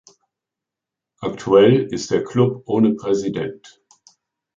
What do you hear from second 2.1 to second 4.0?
Club ohne Präsident.